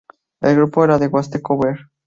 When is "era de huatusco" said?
0.83-1.59